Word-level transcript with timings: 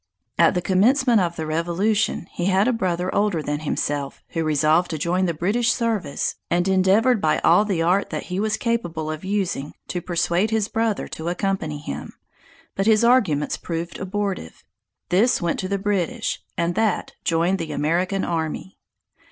At 0.39 0.55
the 0.55 0.63
commencement 0.63 1.21
of 1.21 1.35
the 1.35 1.45
revolution 1.45 2.25
he 2.31 2.45
had 2.45 2.67
a 2.67 2.73
brother 2.73 3.13
older 3.13 3.43
than 3.43 3.59
himself, 3.59 4.23
who 4.29 4.43
resolved 4.43 4.89
to 4.89 4.97
join 4.97 5.27
the 5.27 5.33
British 5.35 5.71
service, 5.71 6.37
and 6.49 6.67
endeavored 6.67 7.21
by 7.21 7.37
all 7.43 7.65
the 7.65 7.83
art 7.83 8.09
that 8.09 8.23
he 8.23 8.39
was 8.39 8.57
capable 8.57 9.11
of 9.11 9.23
using 9.23 9.75
to 9.89 10.01
persuade 10.01 10.49
his 10.49 10.67
brother 10.69 11.07
to 11.09 11.29
accompany 11.29 11.77
him; 11.77 12.13
but 12.73 12.87
his 12.87 13.03
arguments 13.03 13.57
proved 13.57 13.99
abortive. 13.99 14.63
This 15.09 15.39
went 15.39 15.59
to 15.59 15.67
the 15.67 15.77
British, 15.77 16.41
and 16.57 16.73
that 16.73 17.11
joined 17.23 17.59
the 17.59 17.71
American 17.71 18.23
army. 18.25 18.79